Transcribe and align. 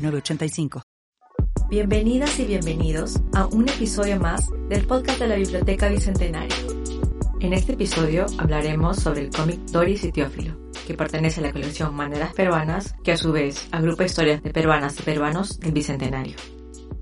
906985. 0.00 0.82
Bienvenidas 1.68 2.38
y 2.38 2.44
bienvenidos 2.46 3.20
a 3.34 3.46
un 3.46 3.68
episodio 3.68 4.18
más 4.18 4.46
del 4.68 4.86
podcast 4.86 5.20
de 5.20 5.28
la 5.28 5.36
Biblioteca 5.36 5.88
Bicentenario. 5.88 6.56
En 7.40 7.52
este 7.52 7.74
episodio 7.74 8.26
hablaremos 8.38 8.98
sobre 8.98 9.20
el 9.22 9.30
cómic 9.30 9.60
Doris 9.70 10.04
y 10.04 10.12
que 10.12 10.94
pertenece 10.94 11.40
a 11.40 11.44
la 11.44 11.52
colección 11.52 11.94
Maneras 11.94 12.34
Peruanas, 12.34 12.94
que 13.04 13.12
a 13.12 13.16
su 13.16 13.32
vez 13.32 13.68
agrupa 13.70 14.04
historias 14.04 14.42
de 14.42 14.50
peruanas 14.50 14.98
y 14.98 15.02
peruanos 15.02 15.60
del 15.60 15.72
Bicentenario. 15.72 16.36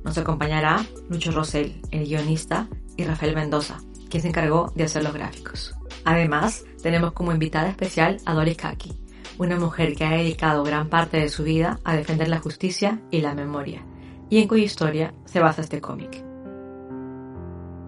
Nos 0.05 0.19
acompañará 0.19 0.85
Lucho 1.09 1.33
Rosell, 1.33 1.81
el 1.91 2.05
guionista, 2.07 2.69
y 2.97 3.05
Rafael 3.05 3.35
Mendoza, 3.35 3.79
quien 4.11 4.23
se 4.23 4.29
encargó 4.29 4.73
de 4.75 4.85
hacer 4.85 5.05
los 5.05 5.15
gráficos. 5.15 5.75
Además, 6.05 6.65
tenemos 6.83 7.13
como 7.13 7.33
invitada 7.33 7.69
especial 7.71 8.19
a 8.27 8.35
Doris 8.35 8.57
Kaki, 8.57 8.93
una 9.39 9.59
mujer 9.59 9.95
que 9.95 10.05
ha 10.05 10.11
dedicado 10.11 10.65
gran 10.65 10.89
parte 10.89 11.19
de 11.19 11.29
su 11.29 11.45
vida 11.45 11.79
a 11.85 11.97
defender 11.97 12.29
la 12.29 12.41
justicia 12.41 13.01
y 13.11 13.21
la 13.21 13.35
memoria, 13.35 13.85
y 14.29 14.39
en 14.39 14.49
cuya 14.49 14.65
historia 14.65 15.15
se 15.25 15.41
basa 15.41 15.63
este 15.63 15.81
cómic. 15.81 16.25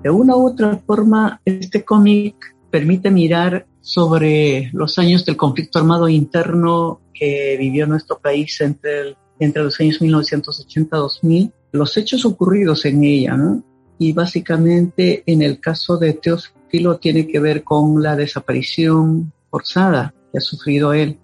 De 0.03 0.11
una 0.11 0.37
u 0.37 0.47
otra 0.47 0.81
forma, 0.87 1.41
este 1.45 1.85
cómic 1.85 2.37
permite 2.71 3.11
mirar 3.11 3.67
sobre 3.81 4.71
los 4.73 4.99
años 4.99 5.25
del 5.25 5.37
conflicto 5.37 5.79
armado 5.79 6.09
interno 6.09 7.01
que 7.13 7.57
vivió 7.59 7.87
nuestro 7.87 8.19
país 8.19 8.61
entre, 8.61 9.17
entre 9.39 9.63
los 9.63 9.79
años 9.81 10.01
1980-2000, 10.01 11.53
los 11.73 11.97
hechos 11.97 12.25
ocurridos 12.25 12.85
en 12.87 13.05
ella, 13.05 13.37
¿no? 13.37 13.63
Y 13.99 14.13
básicamente 14.13 15.23
en 15.27 15.43
el 15.43 15.61
caso 15.61 15.99
de 15.99 16.15
Teófilo 16.15 16.97
tiene 16.99 17.27
que 17.27 17.41
ver 17.41 17.63
con 17.63 18.03
la 18.03 18.17
desaparición 18.17 19.33
forzada 19.51 20.15
que 20.33 20.39
ha 20.39 20.41
sufrido 20.41 20.95
él 20.95 21.19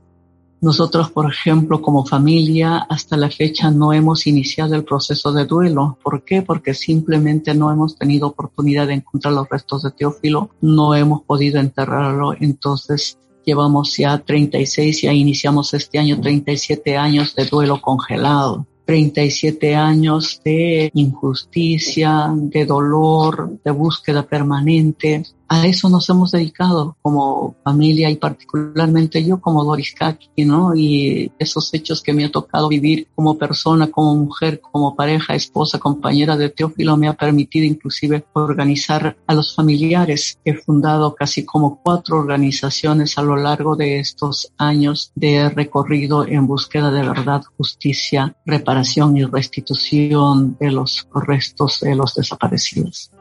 nosotros, 0.67 1.12
por 1.12 1.31
ejemplo, 1.31 1.81
como 1.81 2.05
familia, 2.05 2.78
hasta 2.78 3.17
la 3.17 3.31
fecha 3.31 3.70
no 3.70 3.92
hemos 3.92 4.27
iniciado 4.27 4.75
el 4.75 4.83
proceso 4.83 5.33
de 5.33 5.45
duelo. 5.45 5.97
¿Por 6.03 6.25
qué? 6.25 6.42
Porque 6.42 6.75
simplemente 6.75 7.55
no 7.55 7.70
hemos 7.70 7.97
tenido 7.97 8.27
oportunidad 8.27 8.89
de 8.89 8.95
encontrar 8.95 9.33
los 9.33 9.48
restos 9.48 9.84
de 9.84 9.92
Teófilo, 9.92 10.50
no 10.61 10.97
hemos 10.97 11.23
podido 11.23 11.61
enterrarlo, 11.61 12.34
entonces 12.41 13.17
llevamos 13.45 13.97
ya 13.97 14.19
36, 14.19 15.03
ya 15.03 15.12
iniciamos 15.12 15.73
este 15.73 16.00
año 16.00 16.20
37 16.20 16.97
años 16.97 17.36
de 17.36 17.45
duelo 17.45 17.80
congelado. 17.80 18.67
37 18.86 19.75
años 19.75 20.41
de 20.45 20.91
injusticia, 20.95 22.33
de 22.34 22.64
dolor, 22.67 23.58
de 23.64 23.70
búsqueda 23.70 24.25
permanente. 24.25 25.25
A 25.48 25.64
eso 25.66 25.89
nos 25.89 26.08
hemos 26.11 26.33
dedicado 26.33 26.97
como 27.02 27.55
familia 27.62 28.11
y 28.11 28.16
particularmente 28.16 29.25
yo 29.25 29.41
como 29.41 29.62
Doris 29.62 29.94
Kaki, 29.94 30.44
¿no? 30.44 30.75
Y 30.75 31.30
esos 31.39 31.72
hechos 31.72 32.02
que 32.02 32.12
me 32.12 32.25
ha 32.25 32.33
tocado 32.33 32.69
vivir 32.69 33.06
como 33.14 33.39
persona, 33.39 33.86
como 33.86 34.17
mujer, 34.17 34.61
como 34.61 34.97
pareja, 34.97 35.36
esposa, 35.36 35.78
compañera 35.78 36.36
de 36.36 36.50
Teófilo 36.50 36.97
me 36.97 37.06
ha 37.06 37.12
permitido 37.12 37.64
inclusive 37.64 38.24
organizar 38.33 39.17
a 39.24 39.34
los 39.34 39.55
familiares. 39.55 40.39
He 40.44 40.55
fundado 40.55 41.14
casi 41.14 41.44
como 41.44 41.80
cuatro 41.80 42.18
organizaciones 42.18 43.17
a 43.17 43.23
lo 43.23 43.36
largo 43.36 43.77
de 43.77 44.01
estos 44.01 44.52
años 44.58 45.13
de 45.14 45.48
recorrido 45.48 46.27
en 46.27 46.48
búsqueda 46.48 46.90
de 46.90 47.02
verdad, 47.02 47.42
justicia, 47.57 48.36
reparación 48.45 49.17
y 49.17 49.24
restitución 49.24 50.57
de 50.58 50.73
los 50.73 51.07
restos 51.14 51.80
de 51.80 51.95
los 51.95 52.17
desaparecidos 52.17 53.13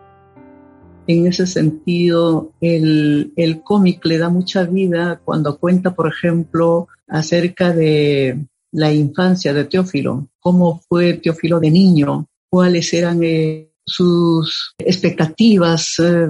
en 1.08 1.28
ese 1.28 1.48
sentido, 1.48 2.52
el, 2.62 3.34
el 3.36 3.62
cómic 3.62 4.04
le 4.06 4.18
da 4.18 4.30
mucha 4.30 4.64
vida 4.64 5.22
cuando 5.24 5.58
cuenta, 5.58 5.94
por 5.94 6.08
ejemplo, 6.08 6.88
acerca 7.08 7.74
de 7.74 8.46
la 8.72 8.92
infancia 8.92 9.54
de 9.54 9.66
Teófilo, 9.66 10.28
cómo 10.40 10.82
fue 10.88 11.14
Teófilo 11.14 11.60
de 11.60 11.72
niño, 11.72 12.28
cuáles 12.50 12.94
eran 12.94 13.22
eh, 13.24 13.72
sus 13.86 14.74
expectativas 14.78 15.96
eh, 16.00 16.28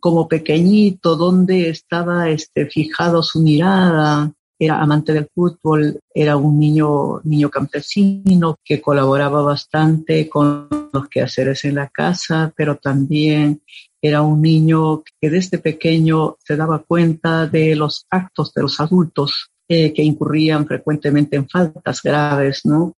como 0.00 0.26
pequeñito, 0.26 1.16
dónde 1.16 1.68
estaba 1.68 2.30
este, 2.30 2.66
fijado 2.66 3.22
su 3.22 3.40
mirada, 3.40 4.32
era 4.58 4.80
amante 4.80 5.12
del 5.12 5.28
fútbol, 5.34 6.00
era 6.12 6.36
un 6.36 6.58
niño, 6.58 7.20
niño 7.24 7.50
campesino 7.50 8.56
que 8.64 8.80
colaboraba 8.80 9.42
bastante 9.42 10.28
con 10.28 10.68
los 10.92 11.08
quehaceres 11.08 11.64
en 11.64 11.74
la 11.74 11.88
casa, 11.88 12.52
pero 12.56 12.76
también 12.76 13.62
era 14.06 14.20
un 14.20 14.42
niño 14.42 15.02
que 15.18 15.30
desde 15.30 15.56
pequeño 15.56 16.36
se 16.44 16.56
daba 16.56 16.80
cuenta 16.80 17.46
de 17.46 17.74
los 17.74 18.06
actos 18.10 18.52
de 18.52 18.60
los 18.60 18.78
adultos 18.78 19.50
eh, 19.66 19.94
que 19.94 20.02
incurrían 20.02 20.66
frecuentemente 20.66 21.36
en 21.36 21.48
faltas 21.48 22.02
graves, 22.02 22.66
¿no? 22.66 22.92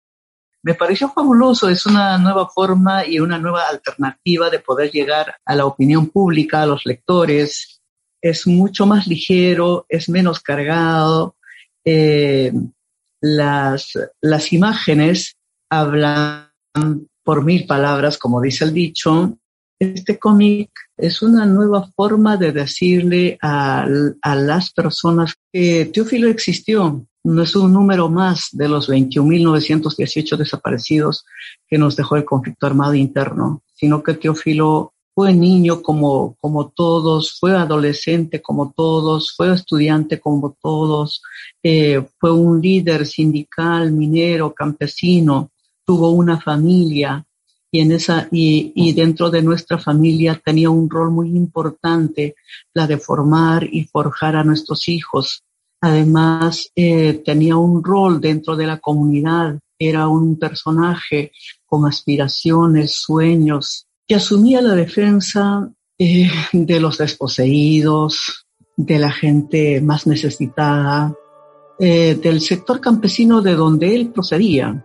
Me 0.64 0.74
pareció 0.74 1.08
fabuloso, 1.08 1.68
es 1.68 1.86
una 1.86 2.18
nueva 2.18 2.48
forma 2.48 3.06
y 3.06 3.20
una 3.20 3.38
nueva 3.38 3.68
alternativa 3.68 4.50
de 4.50 4.58
poder 4.58 4.90
llegar 4.90 5.36
a 5.44 5.54
la 5.54 5.66
opinión 5.66 6.08
pública, 6.08 6.62
a 6.62 6.66
los 6.66 6.84
lectores. 6.84 7.80
Es 8.20 8.48
mucho 8.48 8.84
más 8.84 9.06
ligero, 9.06 9.86
es 9.88 10.08
menos 10.08 10.40
cargado. 10.40 11.36
Eh, 11.84 12.52
las, 13.20 13.92
las 14.20 14.52
imágenes 14.52 15.36
hablan 15.70 16.50
por 17.22 17.44
mil 17.44 17.64
palabras, 17.64 18.18
como 18.18 18.40
dice 18.40 18.64
el 18.64 18.74
dicho. 18.74 19.38
Este 19.78 20.18
cómic 20.18 20.70
es 20.96 21.20
una 21.20 21.44
nueva 21.44 21.86
forma 21.94 22.38
de 22.38 22.52
decirle 22.52 23.38
a, 23.42 23.86
las 24.34 24.72
personas 24.72 25.34
que 25.52 25.90
Teófilo 25.92 26.28
existió. 26.28 27.06
No 27.24 27.42
es 27.42 27.54
un 27.56 27.72
número 27.72 28.08
más 28.08 28.48
de 28.52 28.68
los 28.68 28.88
21.918 28.88 30.36
desaparecidos 30.36 31.26
que 31.68 31.76
nos 31.76 31.94
dejó 31.96 32.16
el 32.16 32.24
conflicto 32.24 32.66
armado 32.66 32.94
interno, 32.94 33.62
sino 33.74 34.02
que 34.02 34.14
Teófilo 34.14 34.94
fue 35.14 35.34
niño 35.34 35.82
como, 35.82 36.36
como 36.40 36.68
todos, 36.70 37.38
fue 37.38 37.56
adolescente 37.56 38.40
como 38.40 38.72
todos, 38.74 39.34
fue 39.36 39.52
estudiante 39.52 40.20
como 40.20 40.56
todos, 40.60 41.22
eh, 41.62 42.06
fue 42.18 42.32
un 42.32 42.60
líder 42.60 43.06
sindical, 43.06 43.92
minero, 43.92 44.54
campesino, 44.54 45.50
tuvo 45.84 46.10
una 46.10 46.40
familia, 46.40 47.26
y, 47.76 47.80
en 47.80 47.92
esa, 47.92 48.26
y, 48.30 48.72
y, 48.74 48.94
dentro 48.94 49.30
de 49.30 49.42
nuestra 49.42 49.76
familia 49.76 50.40
tenía 50.42 50.70
un 50.70 50.88
rol 50.88 51.10
muy 51.10 51.28
importante, 51.28 52.34
la 52.72 52.86
de 52.86 52.96
formar 52.96 53.64
y 53.70 53.84
forjar 53.84 54.34
a 54.36 54.44
nuestros 54.44 54.88
hijos. 54.88 55.42
Además, 55.82 56.70
eh, 56.74 57.22
tenía 57.22 57.56
un 57.56 57.84
rol 57.84 58.18
dentro 58.18 58.56
de 58.56 58.66
la 58.66 58.78
comunidad, 58.78 59.58
era 59.78 60.08
un 60.08 60.38
personaje 60.38 61.32
con 61.66 61.86
aspiraciones, 61.86 62.94
sueños, 62.94 63.86
que 64.08 64.14
asumía 64.14 64.62
la 64.62 64.74
defensa 64.74 65.70
eh, 65.98 66.30
de 66.52 66.80
los 66.80 66.96
desposeídos, 66.96 68.46
de 68.74 68.98
la 68.98 69.12
gente 69.12 69.82
más 69.82 70.06
necesitada, 70.06 71.14
eh, 71.78 72.14
del 72.14 72.40
sector 72.40 72.80
campesino 72.80 73.42
de 73.42 73.54
donde 73.54 73.94
él 73.94 74.12
procedía 74.12 74.82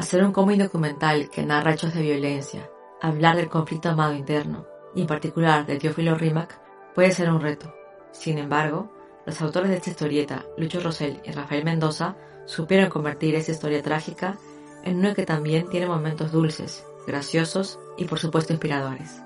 Hacer 0.00 0.24
un 0.24 0.32
cómic 0.32 0.58
documental 0.58 1.28
que 1.28 1.44
narra 1.44 1.74
hechos 1.74 1.92
de 1.92 2.00
violencia, 2.00 2.70
hablar 3.02 3.36
del 3.36 3.50
conflicto 3.50 3.90
amado 3.90 4.14
interno, 4.14 4.64
y 4.94 5.02
en 5.02 5.06
particular 5.06 5.66
de 5.66 5.76
Teófilo 5.76 6.14
Rimac, 6.14 6.58
puede 6.94 7.10
ser 7.10 7.30
un 7.30 7.42
reto. 7.42 7.74
Sin 8.10 8.38
embargo, 8.38 8.90
los 9.26 9.42
autores 9.42 9.68
de 9.68 9.76
esta 9.76 9.90
historieta, 9.90 10.46
Lucho 10.56 10.80
Rosell 10.80 11.20
y 11.22 11.32
Rafael 11.32 11.66
Mendoza, 11.66 12.16
supieron 12.46 12.88
convertir 12.88 13.34
esa 13.34 13.52
historia 13.52 13.82
trágica 13.82 14.38
en 14.84 15.00
una 15.00 15.14
que 15.14 15.26
también 15.26 15.68
tiene 15.68 15.84
momentos 15.84 16.32
dulces, 16.32 16.82
graciosos 17.06 17.78
y 17.98 18.06
por 18.06 18.18
supuesto 18.18 18.54
inspiradores. 18.54 19.20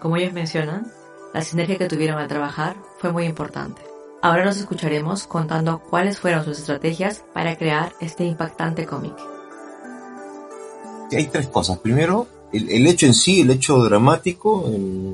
Como 0.00 0.16
ellos 0.16 0.32
mencionan, 0.32 0.90
la 1.32 1.42
sinergia 1.42 1.78
que 1.78 1.86
tuvieron 1.86 2.18
al 2.18 2.26
trabajar 2.26 2.74
fue 2.98 3.12
muy 3.12 3.24
importante. 3.24 3.82
Ahora 4.20 4.44
nos 4.44 4.56
escucharemos 4.56 5.28
contando 5.28 5.78
cuáles 5.78 6.18
fueron 6.18 6.44
sus 6.44 6.58
estrategias 6.58 7.22
para 7.32 7.54
crear 7.54 7.92
este 8.00 8.24
impactante 8.24 8.84
cómic 8.84 9.14
hay 11.16 11.26
tres 11.26 11.48
cosas. 11.48 11.78
Primero, 11.78 12.26
el, 12.52 12.86
hecho 12.86 13.06
en 13.06 13.14
sí, 13.14 13.40
el 13.40 13.50
hecho 13.50 13.78
dramático, 13.78 14.64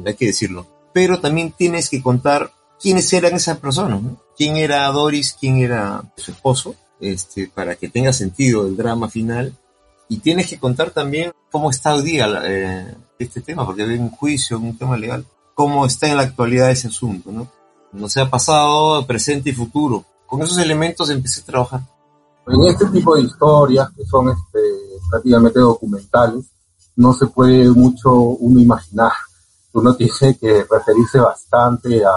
hay 0.05 0.15
que 0.15 0.27
decirlo. 0.27 0.67
Pero 0.93 1.21
también 1.21 1.53
tienes 1.53 1.91
que 1.91 2.03
contar 2.03 2.53
quiénes 2.81 3.13
eran 3.13 3.35
esas 3.35 3.59
personas. 3.59 4.01
¿Quién 4.37 4.57
era 4.57 4.87
Doris, 4.89 5.37
quién 5.39 5.59
era 5.59 6.03
su 6.17 6.31
esposo. 6.31 6.75
este, 7.01 7.49
para 7.49 7.77
que 7.77 7.89
tenga 7.89 8.13
sentido 8.13 8.67
el 8.67 8.77
drama 8.77 9.09
final. 9.09 9.57
Y 10.09 10.19
tienes 10.19 10.49
que 10.49 10.59
contar 10.59 10.91
también 10.91 11.33
cómo 11.51 11.71
está 11.71 11.95
hoy 11.95 12.03
día 12.03 12.29
eh, 12.45 12.95
este 13.19 13.41
tema, 13.41 13.65
porque 13.65 13.83
hay 13.83 13.99
un 13.99 14.11
juicio, 14.11 14.59
un 14.59 14.77
tema 14.77 14.97
legal, 14.97 15.25
cómo 15.55 15.87
está 15.87 16.09
en 16.09 16.17
la 16.17 16.25
actualidad 16.25 16.71
ese 16.71 16.89
asunto, 16.89 17.33
¿no? 17.33 17.49
No 17.93 18.09
sea 18.09 18.29
pasado, 18.29 19.07
presente 19.07 19.51
y 19.51 19.53
futuro. 19.53 20.05
Con 20.27 20.43
esos 20.43 20.59
elementos 20.59 21.09
empecé 21.11 21.41
a 21.41 21.45
trabajar. 21.45 21.81
En 22.47 22.67
este 22.67 22.87
tipo 22.87 23.15
de 23.15 23.23
historias, 23.23 23.89
que 23.97 24.05
son 24.05 24.29
este, 24.29 24.59
prácticamente 25.11 25.61
documentales, 25.61 26.45
no 26.97 27.13
se 27.13 27.27
puede 27.27 27.69
mucho 27.71 28.15
uno 28.15 28.61
imaginar. 28.61 29.13
Uno 29.73 29.95
tiene 29.97 30.39
que 30.39 30.67
referirse 30.71 31.19
bastante 31.19 32.05
a 32.05 32.13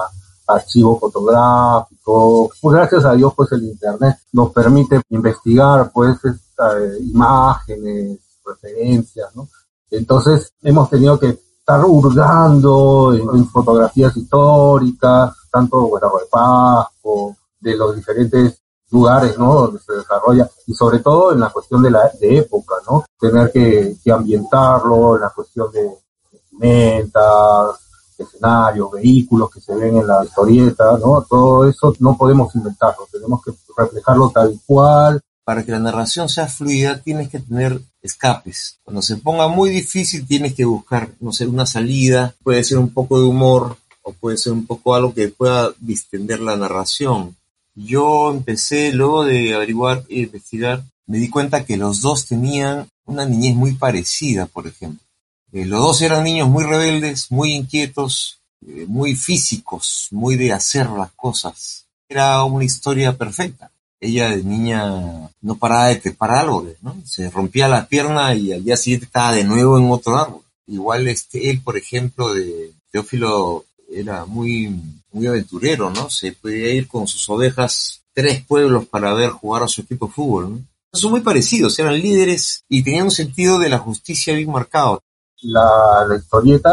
archivos 0.48 1.00
fotográficos. 1.00 2.58
Pues 2.62 2.76
gracias 2.76 3.06
a 3.06 3.14
Dios, 3.14 3.34
pues 3.36 3.52
el 3.52 3.64
Internet 3.64 4.18
nos 4.32 4.52
permite 4.52 5.02
investigar, 5.10 5.92
pues, 5.94 6.18
eh, 6.26 6.98
imágenes, 7.02 8.20
referencias, 8.46 9.36
¿no? 9.36 9.48
Entonces, 9.90 10.52
hemos 10.62 10.90
tenido 10.90 11.20
que 11.20 11.40
estar 11.60 11.84
hurgando 11.86 13.14
en, 13.14 13.48
fotografías 13.50 14.16
históricas, 14.16 15.36
tanto 15.52 15.88
bueno, 15.88 16.12
de 16.18 16.26
Pasco, 16.32 17.36
de 17.60 17.76
los 17.76 17.96
diferentes 17.96 18.62
lugares, 18.92 19.38
¿no? 19.38 19.54
Donde 19.54 19.80
se 19.80 19.94
desarrolla 19.94 20.50
y 20.66 20.74
sobre 20.74 21.00
todo 21.00 21.34
en 21.34 21.40
la 21.40 21.50
cuestión 21.50 21.82
de 21.82 21.92
la 21.92 22.10
de 22.20 22.38
época, 22.38 22.76
¿no? 22.90 23.06
Tener 23.20 23.52
que, 23.52 23.98
ambientarlo, 24.12 25.16
en 25.16 25.22
la 25.22 25.30
cuestión 25.30 25.72
de 25.72 25.90
vestimentas, 26.32 27.80
escenarios, 28.18 28.92
vehículos 28.92 29.52
que 29.52 29.62
se 29.62 29.76
ven 29.76 29.98
en 29.98 30.08
la 30.08 30.24
historieta, 30.24 30.98
¿no? 30.98 31.26
Todo 31.30 31.68
eso 31.68 31.94
no 32.00 32.18
podemos 32.18 32.54
inventarlo, 32.56 33.08
tenemos 33.12 33.44
que 33.44 33.52
reflejarlo 33.78 34.30
tal 34.30 34.60
cual. 34.66 35.22
Para 35.44 35.64
que 35.64 35.72
la 35.72 35.80
narración 35.80 36.28
sea 36.28 36.48
fluida 36.48 37.02
tienes 37.02 37.30
que 37.30 37.40
tener 37.40 37.80
escapes. 38.02 38.80
Cuando 38.84 39.02
se 39.02 39.18
ponga 39.18 39.48
muy 39.48 39.70
difícil 39.70 40.28
tienes 40.28 40.54
que 40.54 40.66
buscar, 40.66 41.12
no 41.20 41.32
sé, 41.32 41.46
una 41.46 41.66
salida, 41.66 42.36
puede 42.44 42.64
ser 42.64 42.80
un 42.80 42.94
poco 42.94 43.20
de 43.20 43.26
humor 43.26 43.78
o 44.02 44.14
puede 44.14 44.38
ser 44.38 44.54
un 44.54 44.66
poco 44.66 44.96
algo 44.96 45.14
que 45.14 45.30
pueda 45.30 45.72
distender 45.80 46.40
la 46.40 46.56
narración. 46.56 47.36
Yo 47.80 48.32
empecé 48.32 48.92
luego 48.92 49.24
de 49.24 49.54
averiguar 49.54 50.04
e 50.10 50.22
investigar, 50.22 50.84
me 51.06 51.20
di 51.20 51.30
cuenta 51.30 51.64
que 51.64 51.78
los 51.78 52.02
dos 52.02 52.26
tenían 52.26 52.88
una 53.06 53.24
niñez 53.24 53.56
muy 53.56 53.74
parecida, 53.76 54.48
por 54.48 54.66
ejemplo. 54.66 55.06
Eh, 55.54 55.64
los 55.64 55.80
dos 55.80 56.02
eran 56.02 56.24
niños 56.24 56.50
muy 56.50 56.64
rebeldes, 56.64 57.32
muy 57.32 57.54
inquietos, 57.54 58.40
eh, 58.66 58.86
muy 58.88 59.16
físicos, 59.16 60.08
muy 60.10 60.36
de 60.38 60.54
hacer 60.54 60.90
las 60.90 61.12
cosas. 61.12 61.86
Era 62.10 62.44
una 62.46 62.66
historia 62.66 63.16
perfecta. 63.16 63.70
Ella 64.00 64.30
de 64.30 64.44
niña 64.44 65.30
no 65.42 65.56
paraba 65.56 65.88
de 65.88 65.98
trepar 65.98 66.32
árboles, 66.32 66.78
¿no? 66.82 66.96
Se 67.06 67.30
rompía 67.30 67.68
la 67.68 67.88
pierna 67.88 68.34
y 68.34 68.54
al 68.54 68.64
día 68.64 68.76
siguiente 68.76 69.06
estaba 69.06 69.34
de 69.34 69.44
nuevo 69.44 69.78
en 69.78 69.92
otro 69.92 70.18
árbol. 70.18 70.42
Igual 70.66 71.08
este, 71.08 71.52
él, 71.52 71.62
por 71.62 71.78
ejemplo, 71.78 72.34
de 72.34 72.72
Teófilo 72.92 73.66
era 73.92 74.26
muy, 74.26 74.76
muy 75.12 75.28
aventurero, 75.28 75.90
¿no? 75.90 76.10
Se 76.10 76.32
podía 76.34 76.74
ir 76.74 76.88
con 76.88 77.08
sus 77.08 77.28
ovejas 77.30 78.02
tres 78.14 78.44
pueblos 78.46 78.86
para 78.88 79.14
ver 79.14 79.30
jugar 79.32 79.64
a 79.64 79.68
su 79.68 79.82
equipo 79.82 80.08
de 80.08 80.14
fútbol, 80.14 80.52
¿no? 80.52 80.60
Son 80.94 81.12
muy 81.12 81.22
parecidos, 81.22 81.78
eran 81.80 82.00
líderes 82.00 82.64
y 82.70 82.84
tenían 82.84 83.06
un 83.06 83.12
sentido 83.12 83.60
de 83.60 83.70
la 83.70 83.78
justicia 83.78 84.34
bien 84.36 84.52
marcado. 84.52 85.04
La, 85.42 86.06
la 86.08 86.16
historieta 86.16 86.72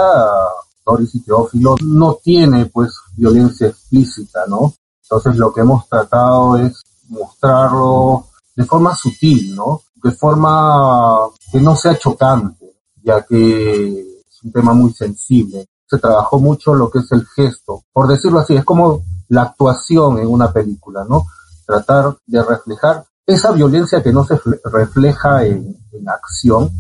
Doris 0.85 1.15
y 1.15 1.21
Teófilo 1.21 1.77
no 1.83 2.19
tiene 2.23 2.67
pues 2.67 2.95
violencia 3.17 3.69
explícita, 3.69 4.47
¿no? 4.49 4.75
Entonces 5.03 5.37
lo 5.37 5.53
que 5.53 5.61
hemos 5.61 5.89
tratado 5.89 6.57
es 6.59 6.83
mostrarlo 7.09 8.29
de 8.55 8.65
forma 8.65 8.95
sutil, 8.95 9.55
¿no? 9.55 9.83
De 10.03 10.13
forma 10.13 11.29
que 11.51 11.61
no 11.61 11.77
sea 11.77 11.99
chocante, 11.99 12.77
ya 13.03 13.23
que 13.23 14.23
es 14.29 14.43
un 14.43 14.53
tema 14.53 14.73
muy 14.75 14.93
sensible. 14.93 15.67
Se 15.87 15.99
trabajó 15.99 16.39
mucho 16.39 16.75
lo 16.75 16.91
que 16.91 17.01
es 17.01 17.13
el 17.13 17.27
gesto, 17.27 17.85
por 17.93 18.09
decirlo 18.09 18.41
así, 18.41 18.57
es 18.57 18.65
como 18.65 19.03
la 19.29 19.43
actuación 19.43 20.19
en 20.19 20.29
una 20.29 20.53
película, 20.53 21.05
¿no? 21.09 21.27
Tratar 21.67 22.17
de 22.27 22.43
reflejar 22.43 23.05
esa 23.27 23.53
violencia 23.53 24.03
que 24.03 24.13
no 24.13 24.25
se 24.27 24.39
refleja 24.65 25.45
en, 25.45 25.77
acción, 26.07 26.71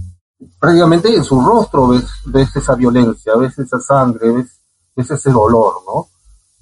prácticamente 0.58 1.14
en 1.14 1.24
su 1.24 1.40
rostro 1.40 1.88
ves, 1.88 2.04
ves 2.26 2.54
esa 2.56 2.74
violencia, 2.74 3.34
ves 3.36 3.58
esa 3.58 3.80
sangre, 3.80 4.30
ves, 4.32 5.10
ese 5.10 5.30
dolor, 5.30 5.74
¿no? 5.86 6.08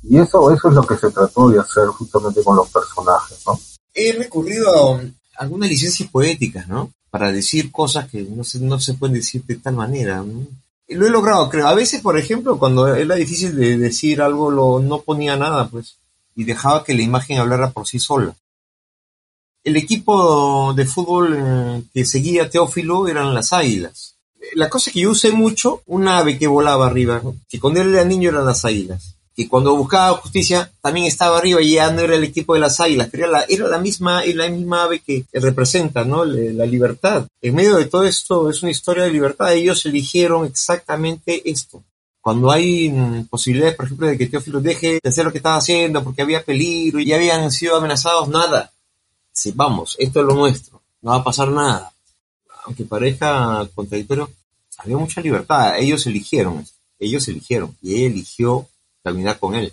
Y 0.02 0.18
eso, 0.18 0.50
eso 0.50 0.68
es 0.68 0.74
lo 0.74 0.86
que 0.86 0.96
se 0.96 1.10
trató 1.10 1.48
de 1.48 1.60
hacer 1.60 1.86
justamente 1.86 2.42
con 2.44 2.56
los 2.56 2.68
personajes, 2.68 3.42
¿no? 3.46 3.58
He 3.94 4.12
recurrido 4.12 4.94
a 4.94 5.00
algunas 5.38 5.68
licencias 5.68 6.08
poéticas, 6.10 6.68
¿no? 6.68 6.90
Para 7.10 7.32
decir 7.32 7.72
cosas 7.72 8.08
que 8.08 8.22
no 8.22 8.44
se, 8.44 8.60
no 8.60 8.78
se 8.80 8.94
pueden 8.94 9.14
decir 9.14 9.44
de 9.44 9.56
tal 9.56 9.74
manera. 9.74 10.22
¿no? 10.22 10.46
Lo 10.94 11.06
he 11.06 11.10
logrado, 11.10 11.48
creo. 11.48 11.66
A 11.66 11.74
veces, 11.74 12.00
por 12.00 12.18
ejemplo, 12.18 12.58
cuando 12.58 12.94
era 12.94 13.14
difícil 13.14 13.56
de 13.56 13.76
decir 13.78 14.20
algo, 14.22 14.50
lo, 14.50 14.80
no 14.80 15.00
ponía 15.00 15.36
nada, 15.36 15.68
pues, 15.68 15.96
y 16.34 16.44
dejaba 16.44 16.84
que 16.84 16.94
la 16.94 17.02
imagen 17.02 17.38
hablara 17.38 17.70
por 17.70 17.86
sí 17.86 17.98
sola. 17.98 18.34
El 19.64 19.76
equipo 19.76 20.74
de 20.74 20.86
fútbol 20.86 21.36
eh, 21.38 21.82
que 21.94 22.04
seguía 22.04 22.50
Teófilo 22.50 23.06
eran 23.08 23.34
las 23.34 23.52
Águilas. 23.52 24.16
La 24.54 24.68
cosa 24.68 24.90
que 24.90 25.00
yo 25.00 25.10
usé 25.10 25.30
mucho, 25.30 25.82
un 25.86 26.08
ave 26.08 26.38
que 26.38 26.48
volaba 26.48 26.86
arriba, 26.86 27.22
que 27.48 27.60
cuando 27.60 27.80
él 27.80 27.94
era 27.94 28.04
niño 28.04 28.30
eran 28.30 28.44
las 28.44 28.64
Águilas 28.64 29.16
que 29.34 29.48
cuando 29.48 29.74
buscaba 29.76 30.18
justicia 30.18 30.70
también 30.80 31.06
estaba 31.06 31.38
arriba 31.38 31.62
y 31.62 31.72
ya 31.72 31.90
no 31.90 32.00
era 32.00 32.16
el 32.16 32.24
equipo 32.24 32.54
de 32.54 32.60
las 32.60 32.80
águilas, 32.80 33.08
pero 33.10 33.24
era 33.24 33.32
la, 33.32 33.44
era 33.48 33.68
la 33.68 33.78
misma, 33.78 34.22
la 34.26 34.48
misma 34.48 34.84
ave 34.84 35.00
que 35.00 35.24
representa, 35.32 36.04
¿no? 36.04 36.24
La 36.24 36.66
libertad. 36.66 37.26
En 37.40 37.54
medio 37.54 37.76
de 37.76 37.86
todo 37.86 38.04
esto 38.04 38.50
es 38.50 38.62
una 38.62 38.70
historia 38.70 39.04
de 39.04 39.10
libertad. 39.10 39.52
Ellos 39.52 39.84
eligieron 39.86 40.44
exactamente 40.44 41.50
esto. 41.50 41.82
Cuando 42.20 42.50
hay 42.50 42.90
mm, 42.90 43.26
posibilidades, 43.26 43.74
por 43.74 43.86
ejemplo, 43.86 44.06
de 44.06 44.16
que 44.16 44.26
Teófilo 44.26 44.60
deje 44.60 45.00
de 45.02 45.08
hacer 45.08 45.24
lo 45.24 45.32
que 45.32 45.38
estaba 45.38 45.56
haciendo 45.56 46.04
porque 46.04 46.22
había 46.22 46.44
peligro 46.44 47.00
y 47.00 47.06
ya 47.06 47.16
habían 47.16 47.50
sido 47.50 47.76
amenazados, 47.76 48.28
nada. 48.28 48.70
Sí, 49.32 49.52
vamos, 49.54 49.96
esto 49.98 50.20
es 50.20 50.26
lo 50.26 50.34
nuestro. 50.34 50.80
No 51.00 51.10
va 51.10 51.16
a 51.16 51.24
pasar 51.24 51.50
nada. 51.50 51.92
Aunque 52.64 52.84
parezca 52.84 53.66
contradictorio, 53.74 54.30
había 54.76 54.96
mucha 54.96 55.20
libertad. 55.20 55.78
Ellos 55.78 56.06
eligieron. 56.06 56.64
Ellos 56.98 57.26
eligieron. 57.26 57.76
Y 57.82 57.96
ella 57.96 58.06
eligió 58.06 58.68
caminar 59.02 59.38
con 59.38 59.54
él. 59.54 59.72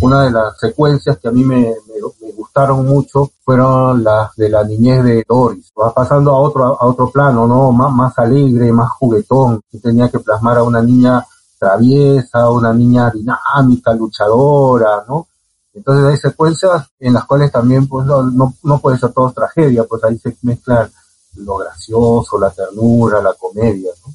Una 0.00 0.24
de 0.24 0.30
las 0.30 0.58
secuencias 0.58 1.18
que 1.18 1.28
a 1.28 1.32
mí 1.32 1.42
me, 1.42 1.60
me, 1.60 2.32
gustaron 2.36 2.86
mucho 2.86 3.30
fueron 3.42 4.04
las 4.04 4.34
de 4.36 4.50
la 4.50 4.62
niñez 4.62 5.02
de 5.02 5.24
Doris. 5.26 5.72
Va 5.78 5.94
pasando 5.94 6.32
a 6.32 6.38
otro, 6.38 6.64
a 6.64 6.86
otro 6.86 7.10
plano, 7.10 7.46
¿no? 7.46 7.72
Más, 7.72 7.92
más 7.92 8.18
alegre, 8.18 8.72
más 8.72 8.90
juguetón. 8.90 9.62
Tenía 9.82 10.10
que 10.10 10.18
plasmar 10.18 10.58
a 10.58 10.62
una 10.62 10.82
niña 10.82 11.24
traviesa, 11.58 12.50
una 12.50 12.74
niña 12.74 13.10
dinámica, 13.10 13.94
luchadora, 13.94 15.04
¿no? 15.08 15.28
Entonces 15.72 16.04
hay 16.06 16.16
secuencias 16.18 16.86
en 16.98 17.14
las 17.14 17.24
cuales 17.24 17.50
también 17.52 17.86
pues 17.86 18.06
no, 18.06 18.22
no, 18.22 18.54
no 18.62 18.78
puede 18.78 18.98
ser 18.98 19.12
todo 19.12 19.32
tragedia, 19.32 19.84
pues 19.84 20.02
ahí 20.04 20.18
se 20.18 20.36
mezcla 20.42 20.90
lo 21.36 21.56
gracioso, 21.56 22.38
la 22.38 22.50
ternura, 22.50 23.22
la 23.22 23.34
comedia, 23.34 23.90
¿no? 24.06 24.12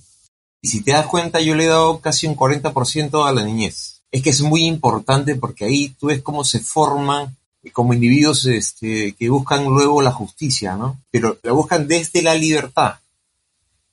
Y 0.63 0.67
si 0.67 0.83
te 0.83 0.91
das 0.91 1.07
cuenta, 1.07 1.39
yo 1.39 1.55
le 1.55 1.65
he 1.65 1.67
dado 1.67 1.99
casi 2.01 2.27
un 2.27 2.35
40% 2.35 3.27
a 3.27 3.31
la 3.31 3.43
niñez 3.43 3.90
es 4.11 4.21
que 4.21 4.29
es 4.29 4.41
muy 4.41 4.65
importante 4.65 5.35
porque 5.35 5.65
ahí 5.65 5.89
tú 5.99 6.07
ves 6.07 6.21
cómo 6.21 6.43
se 6.43 6.59
forman 6.59 7.35
como 7.71 7.93
individuos 7.93 8.45
este, 8.45 9.13
que 9.13 9.29
buscan 9.29 9.65
luego 9.65 10.01
la 10.01 10.11
justicia, 10.11 10.75
¿no? 10.75 10.99
Pero 11.11 11.37
la 11.43 11.51
buscan 11.53 11.87
desde 11.87 12.21
la 12.21 12.35
libertad. 12.35 12.95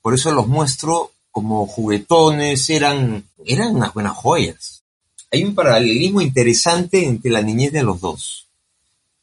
Por 0.00 0.14
eso 0.14 0.32
los 0.32 0.48
muestro 0.48 1.12
como 1.30 1.66
juguetones, 1.66 2.68
eran, 2.70 3.24
eran 3.44 3.76
unas 3.76 3.92
buenas 3.94 4.16
joyas. 4.16 4.82
Hay 5.30 5.44
un 5.44 5.54
paralelismo 5.54 6.20
interesante 6.20 7.04
entre 7.04 7.30
la 7.30 7.42
niñez 7.42 7.72
de 7.72 7.82
los 7.82 8.00
dos. 8.00 8.46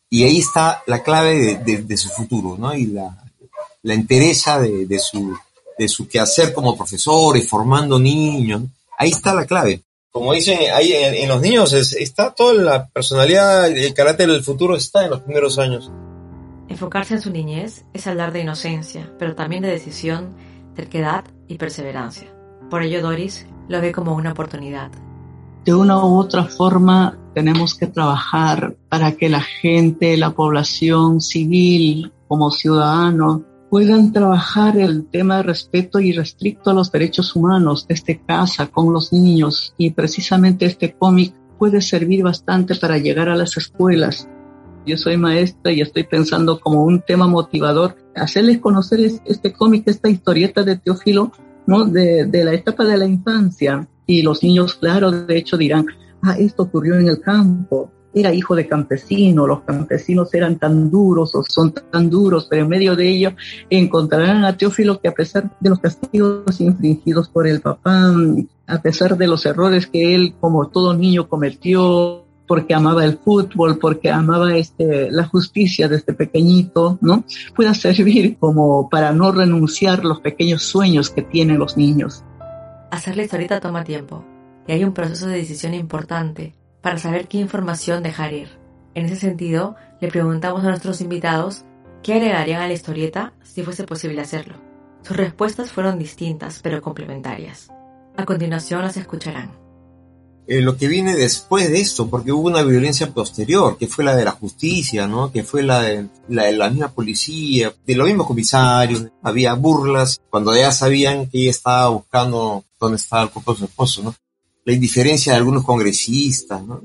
Y 0.09 0.23
ahí 0.23 0.37
está 0.37 0.83
la 0.85 1.01
clave 1.01 1.55
de, 1.55 1.97
su 1.97 2.09
futuro, 2.09 2.55
¿no? 2.57 2.73
Y 2.75 2.85
la, 2.85 3.17
la 3.81 3.93
entereza 3.95 4.59
de, 4.59 4.99
su, 4.99 5.35
de 5.77 5.87
su 5.89 6.07
quehacer 6.07 6.53
como 6.53 6.77
profesor 6.77 7.35
y 7.35 7.41
formando 7.41 7.99
niños. 7.99 8.61
Ahí 8.97 9.09
está 9.09 9.33
la 9.33 9.45
clave 9.45 9.81
como 10.15 10.31
dicen 10.31 10.59
ahí 10.73 10.93
en, 10.93 11.27
los 11.27 11.41
niños, 11.41 11.73
está 11.73 12.33
toda 12.33 12.53
la 12.53 12.87
personalidad, 12.87 13.67
el 13.67 13.93
carácter 13.93 14.31
del 14.31 14.43
futuro 14.43 14.77
está 14.77 15.03
en 15.03 15.09
los 15.09 15.19
primeros 15.19 15.59
años. 15.59 15.91
Enfocarse 16.69 17.15
en 17.15 17.21
su 17.21 17.31
niñez 17.31 17.83
es 17.91 18.07
hablar 18.07 18.31
de 18.31 18.39
inocencia, 18.39 19.11
pero 19.19 19.35
también 19.35 19.61
de 19.61 19.67
decisión, 19.67 20.33
terquedad 20.73 21.25
y 21.49 21.57
perseverancia. 21.57 22.33
Por 22.69 22.83
ello 22.83 23.01
Doris 23.01 23.45
lo 23.67 23.81
ve 23.81 23.91
como 23.91 24.15
una 24.15 24.31
oportunidad. 24.31 24.89
De 25.65 25.73
una 25.73 25.97
u 25.97 26.17
otra 26.17 26.45
forma 26.45 27.19
tenemos 27.33 27.75
que 27.75 27.87
trabajar 27.87 28.73
para 28.87 29.17
que 29.17 29.27
la 29.27 29.41
gente, 29.41 30.15
la 30.15 30.29
población 30.29 31.19
civil, 31.19 32.13
como 32.29 32.51
ciudadanos, 32.51 33.41
puedan 33.69 34.13
trabajar 34.13 34.77
el 34.77 35.05
tema 35.07 35.37
de 35.37 35.43
respeto 35.43 35.99
y 35.99 36.11
restricto 36.11 36.69
a 36.69 36.73
los 36.73 36.91
derechos 36.91 37.35
humanos 37.35 37.85
desde 37.87 38.21
casa 38.25 38.67
con 38.67 38.93
los 38.93 39.11
niños 39.11 39.73
y 39.77 39.91
precisamente 39.91 40.65
este 40.65 40.93
cómic 40.93 41.33
puede 41.57 41.81
servir 41.81 42.23
bastante 42.23 42.75
para 42.75 42.97
llegar 42.97 43.29
a 43.29 43.35
las 43.35 43.57
escuelas. 43.57 44.27
yo 44.85 44.97
soy 44.97 45.17
maestra 45.17 45.71
y 45.71 45.81
estoy 45.81 46.03
pensando 46.03 46.59
como 46.59 46.83
un 46.83 47.01
tema 47.01 47.27
motivador, 47.27 47.95
hacerles 48.15 48.59
conocer 48.59 48.99
este 49.25 49.51
cómic, 49.51 49.83
esta 49.87 50.09
historieta 50.09 50.61
de 50.63 50.77
Teófilo, 50.77 51.31
¿no? 51.65 51.85
De, 51.85 52.25
de 52.25 52.43
la 52.45 52.53
etapa 52.53 52.85
de 52.85 52.97
la 52.97 53.07
infancia. 53.07 53.87
Y 54.05 54.21
los 54.21 54.43
niños, 54.43 54.75
claro, 54.75 55.09
de 55.11 55.37
hecho 55.37 55.57
dirán, 55.57 55.87
ah, 56.21 56.35
esto 56.37 56.63
ocurrió 56.63 56.99
en 56.99 57.07
el 57.07 57.19
campo, 57.19 57.91
era 58.15 58.33
hijo 58.33 58.55
de 58.55 58.65
campesino, 58.67 59.45
los 59.45 59.61
campesinos 59.63 60.33
eran 60.33 60.57
tan 60.57 60.89
duros 60.89 61.35
o 61.35 61.43
son 61.43 61.73
tan 61.73 62.09
duros, 62.09 62.47
pero 62.49 62.63
en 62.63 62.69
medio 62.69 62.95
de 62.95 63.09
ello 63.09 63.33
encontrarán 63.69 64.45
a 64.45 64.55
Teófilo 64.55 65.01
que 65.01 65.09
a 65.09 65.13
pesar 65.13 65.51
de 65.59 65.69
los 65.69 65.79
castigos 65.79 66.61
infringidos 66.61 67.27
por 67.27 67.45
el 67.45 67.59
papá, 67.59 68.13
a 68.67 68.81
pesar 68.81 69.17
de 69.17 69.27
los 69.27 69.45
errores 69.45 69.87
que 69.87 70.15
él 70.15 70.33
como 70.39 70.69
todo 70.69 70.93
niño 70.93 71.27
cometió, 71.27 72.23
porque 72.47 72.73
amaba 72.73 73.03
el 73.03 73.17
fútbol, 73.17 73.79
porque 73.79 74.11
amaba 74.11 74.55
este, 74.55 75.11
la 75.11 75.25
justicia 75.25 75.89
desde 75.89 76.13
pequeñito, 76.13 76.97
¿no? 77.01 77.25
Pueda 77.55 77.73
servir 77.73 78.37
como 78.37 78.89
para 78.89 79.11
no 79.11 79.31
renunciar 79.31 80.05
los 80.05 80.21
pequeños 80.21 80.63
sueños 80.63 81.09
que 81.09 81.23
tienen 81.23 81.59
los 81.59 81.75
niños. 81.75 82.23
Hacer 82.91 83.17
la 83.17 83.23
historieta 83.23 83.59
toma 83.59 83.83
tiempo 83.83 84.23
y 84.67 84.71
hay 84.71 84.83
un 84.83 84.93
proceso 84.93 85.27
de 85.27 85.37
decisión 85.37 85.73
importante 85.73 86.53
para 86.85 86.99
saber 86.99 87.27
qué 87.27 87.39
información 87.39 88.03
dejar 88.03 88.31
ir. 88.33 88.59
En 88.93 89.07
ese 89.07 89.15
sentido, 89.15 89.75
le 89.99 90.07
preguntamos 90.07 90.63
a 90.63 90.69
nuestros 90.69 91.01
invitados 91.01 91.63
qué 92.03 92.13
agregarían 92.13 92.61
a 92.61 92.67
la 92.67 92.73
historieta 92.73 93.33
si 93.41 93.63
fuese 93.63 93.85
posible 93.85 94.21
hacerlo. 94.21 94.57
Sus 95.01 95.17
respuestas 95.17 95.71
fueron 95.71 95.97
distintas 95.97 96.59
pero 96.61 96.83
complementarias. 96.83 97.69
A 98.15 98.23
continuación 98.23 98.83
las 98.83 98.97
escucharán. 98.97 99.57
Eh, 100.45 100.61
lo 100.61 100.77
que 100.77 100.87
viene 100.87 101.15
después 101.15 101.71
de 101.71 101.81
esto, 101.81 102.07
porque 102.07 102.31
hubo 102.31 102.49
una 102.49 102.61
violencia 102.61 103.11
posterior, 103.11 103.79
que 103.79 103.87
fue 103.87 104.05
la 104.05 104.15
de 104.15 104.25
la 104.25 104.33
justicia, 104.33 105.07
¿no? 105.07 105.31
Que 105.31 105.43
fue 105.43 105.63
la 105.63 105.81
de 105.81 106.07
la, 106.29 106.69
misma 106.69 106.89
policía, 106.89 107.73
de 107.83 107.95
los 107.95 108.05
mismos 108.05 108.27
comisarios, 108.27 109.07
había 109.23 109.55
burlas, 109.55 110.21
cuando 110.29 110.55
ya 110.55 110.71
sabían 110.71 111.25
que 111.31 111.39
ella 111.39 111.49
estaba 111.49 111.89
buscando 111.89 112.63
dónde 112.79 112.97
estaba 112.97 113.23
el 113.23 113.31
cuerpo 113.31 113.53
de 113.53 113.57
su 113.57 113.65
esposo, 113.65 114.03
¿no? 114.03 114.15
La 114.65 114.73
indiferencia 114.73 115.33
de 115.33 115.37
algunos 115.37 115.63
congresistas, 115.63 116.65
¿no? 116.65 116.81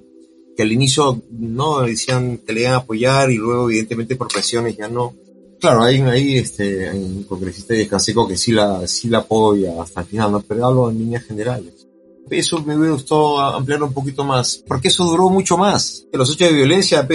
que 0.56 0.62
al 0.62 0.72
inicio 0.72 1.22
no 1.30 1.80
decían 1.80 2.38
que 2.38 2.52
le 2.52 2.62
iban 2.62 2.74
a 2.74 2.76
apoyar 2.78 3.30
y 3.30 3.36
luego 3.36 3.70
evidentemente 3.70 4.16
por 4.16 4.28
presiones 4.28 4.76
ya 4.76 4.88
no. 4.88 5.14
Claro, 5.58 5.82
hay, 5.82 6.00
hay, 6.00 6.38
este, 6.38 6.88
hay 6.88 6.98
un 6.98 7.24
congresista 7.24 7.74
de 7.74 7.88
Canseco 7.88 8.28
que 8.28 8.36
sí 8.36 8.52
la, 8.52 8.86
sí 8.86 9.08
la 9.08 9.18
apoya 9.18 9.82
hasta 9.82 10.00
el 10.00 10.06
final, 10.06 10.32
¿no? 10.32 10.40
pero 10.40 10.66
hablo 10.66 10.90
en 10.90 10.98
líneas 10.98 11.24
generales. 11.24 11.86
Eso 12.30 12.62
me 12.62 12.76
gustó 12.90 13.40
ampliar 13.40 13.82
un 13.82 13.92
poquito 13.92 14.22
más, 14.22 14.62
porque 14.66 14.88
eso 14.88 15.04
duró 15.04 15.28
mucho 15.30 15.58
más. 15.58 16.06
Que 16.12 16.18
los 16.18 16.30
hechos 16.32 16.50
de 16.50 16.54
violencia, 16.54 17.08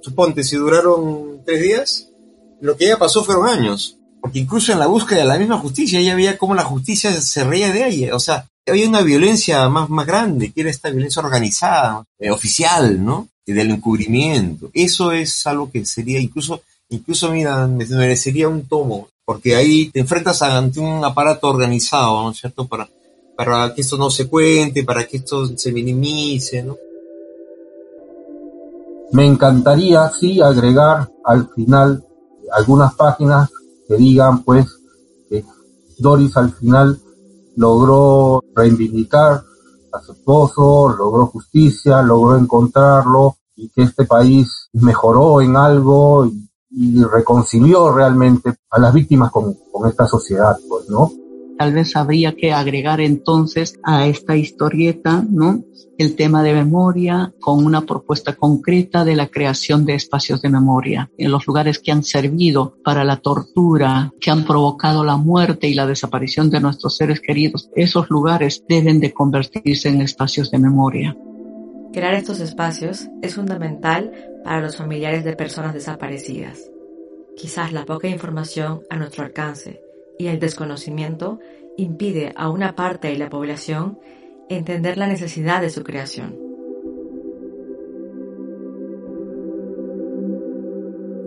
suponte, 0.00 0.42
si 0.42 0.56
duraron 0.56 1.42
tres 1.44 1.60
días, 1.60 2.08
lo 2.60 2.76
que 2.76 2.86
ya 2.86 2.96
pasó 2.96 3.22
fueron 3.22 3.48
años. 3.48 3.98
Porque 4.22 4.38
incluso 4.38 4.72
en 4.72 4.78
la 4.78 4.86
búsqueda 4.86 5.18
de 5.18 5.26
la 5.26 5.38
misma 5.38 5.58
justicia, 5.58 5.98
ella 5.98 6.14
veía 6.14 6.38
cómo 6.38 6.54
la 6.54 6.64
justicia 6.64 7.12
se 7.20 7.44
reía 7.44 7.70
de 7.70 7.86
ella. 7.86 8.16
O 8.16 8.20
sea, 8.20 8.48
había 8.66 8.88
una 8.88 9.02
violencia 9.02 9.68
más, 9.68 9.88
más 9.90 10.06
grande, 10.06 10.52
que 10.52 10.60
era 10.60 10.70
esta 10.70 10.90
violencia 10.90 11.22
organizada, 11.22 12.04
eh, 12.18 12.30
oficial, 12.30 13.04
¿no? 13.04 13.28
Del 13.44 13.70
encubrimiento. 13.70 14.70
Eso 14.72 15.12
es 15.12 15.46
algo 15.46 15.70
que 15.70 15.84
sería 15.84 16.20
incluso, 16.20 16.62
incluso, 16.90 17.30
mira, 17.30 17.66
me 17.66 17.84
merecería 17.86 18.48
un 18.48 18.66
tomo, 18.66 19.08
porque 19.24 19.56
ahí 19.56 19.90
te 19.90 20.00
enfrentas 20.00 20.42
ante 20.42 20.78
un 20.80 21.04
aparato 21.04 21.48
organizado, 21.48 22.22
¿no 22.22 22.30
es 22.30 22.38
cierto? 22.38 22.66
Para, 22.66 22.88
para 23.36 23.74
que 23.74 23.80
esto 23.80 23.96
no 23.96 24.10
se 24.10 24.28
cuente, 24.28 24.84
para 24.84 25.06
que 25.06 25.16
esto 25.16 25.56
se 25.56 25.72
minimice, 25.72 26.62
¿no? 26.62 26.76
Me 29.10 29.26
encantaría, 29.26 30.10
sí, 30.18 30.40
agregar 30.40 31.10
al 31.24 31.50
final 31.54 32.02
algunas 32.52 32.94
páginas 32.94 33.50
que 33.86 33.96
digan, 33.96 34.42
pues, 34.42 34.66
que 35.28 35.44
Doris 35.98 36.34
al 36.36 36.52
final 36.54 36.98
logró 37.56 38.42
reivindicar 38.54 39.42
a 39.92 40.00
su 40.00 40.12
esposo, 40.12 40.88
logró 40.96 41.26
justicia, 41.26 42.02
logró 42.02 42.36
encontrarlo 42.36 43.36
y 43.56 43.68
que 43.68 43.82
este 43.82 44.04
país 44.04 44.68
mejoró 44.72 45.40
en 45.40 45.56
algo 45.56 46.26
y, 46.26 47.04
reconcilió 47.04 47.92
realmente 47.92 48.54
a 48.70 48.78
las 48.78 48.94
víctimas 48.94 49.30
con, 49.30 49.54
con 49.70 49.88
esta 49.88 50.06
sociedad, 50.06 50.56
pues, 50.66 50.88
¿no? 50.88 51.12
Tal 51.62 51.74
vez 51.74 51.94
habría 51.94 52.34
que 52.34 52.52
agregar 52.52 53.00
entonces 53.00 53.78
a 53.84 54.08
esta 54.08 54.36
historieta, 54.36 55.24
¿no? 55.30 55.62
El 55.96 56.16
tema 56.16 56.42
de 56.42 56.54
memoria 56.54 57.32
con 57.38 57.64
una 57.64 57.82
propuesta 57.82 58.34
concreta 58.34 59.04
de 59.04 59.14
la 59.14 59.28
creación 59.28 59.86
de 59.86 59.94
espacios 59.94 60.42
de 60.42 60.48
memoria 60.48 61.08
en 61.16 61.30
los 61.30 61.46
lugares 61.46 61.78
que 61.78 61.92
han 61.92 62.02
servido 62.02 62.74
para 62.82 63.04
la 63.04 63.18
tortura, 63.18 64.12
que 64.20 64.32
han 64.32 64.44
provocado 64.44 65.04
la 65.04 65.16
muerte 65.16 65.68
y 65.68 65.74
la 65.74 65.86
desaparición 65.86 66.50
de 66.50 66.58
nuestros 66.58 66.96
seres 66.96 67.20
queridos. 67.20 67.70
Esos 67.76 68.10
lugares 68.10 68.64
deben 68.68 68.98
de 68.98 69.12
convertirse 69.12 69.88
en 69.88 70.00
espacios 70.00 70.50
de 70.50 70.58
memoria. 70.58 71.16
Crear 71.92 72.14
estos 72.14 72.40
espacios 72.40 73.06
es 73.22 73.36
fundamental 73.36 74.10
para 74.42 74.62
los 74.62 74.76
familiares 74.76 75.22
de 75.22 75.36
personas 75.36 75.74
desaparecidas. 75.74 76.58
Quizás 77.36 77.72
la 77.72 77.84
poca 77.84 78.08
información 78.08 78.80
a 78.90 78.96
nuestro 78.96 79.22
alcance 79.22 79.81
y 80.18 80.26
el 80.26 80.38
desconocimiento 80.38 81.40
impide 81.76 82.32
a 82.36 82.50
una 82.50 82.74
parte 82.74 83.08
de 83.08 83.18
la 83.18 83.30
población 83.30 83.98
entender 84.48 84.98
la 84.98 85.06
necesidad 85.06 85.60
de 85.60 85.70
su 85.70 85.82
creación. 85.82 86.36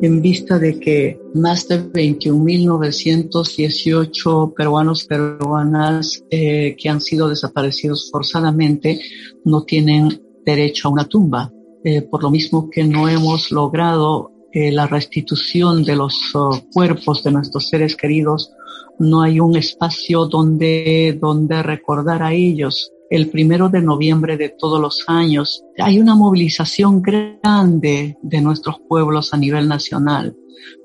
En 0.02 0.22
vista 0.22 0.60
de 0.60 0.78
que 0.80 1.20
más 1.34 1.70
de 1.70 1.92
21.918 1.92 4.54
peruanos 4.54 5.06
peruanas 5.06 6.24
eh, 6.30 6.76
que 6.78 6.90
han 6.90 7.02
sido 7.02 7.30
desaparecidos 7.30 8.12
forzadamente 8.12 9.00
no 9.46 9.64
tienen 9.64 10.22
derecho 10.46 10.88
a 10.88 10.92
una 10.92 11.06
tumba, 11.06 11.52
eh, 11.84 12.02
por 12.02 12.24
lo 12.24 12.30
mismo 12.30 12.70
que 12.70 12.84
no 12.84 13.08
hemos 13.08 13.52
logrado 13.52 14.35
la 14.56 14.88
restitución 14.88 15.84
de 15.84 15.96
los 15.96 16.18
oh, 16.34 16.62
cuerpos 16.72 17.24
de 17.24 17.32
nuestros 17.32 17.68
seres 17.68 17.96
queridos 17.96 18.52
no 19.00 19.22
hay 19.22 19.40
un 19.40 19.58
espacio 19.58 20.26
donde, 20.26 21.18
donde 21.20 21.62
recordar 21.62 22.24
a 22.24 22.34
ellos. 22.34 22.92
El 23.10 23.30
primero 23.30 23.70
de 23.70 23.82
noviembre 23.82 24.38
de 24.38 24.50
todos 24.50 24.80
los 24.80 25.04
años 25.08 25.64
hay 25.78 26.00
una 26.00 26.16
movilización 26.16 27.02
grande 27.02 28.18
de 28.22 28.42
nuestros 28.42 28.78
pueblos 28.88 29.34
a 29.34 29.38
nivel 29.38 29.68
nacional 29.68 30.36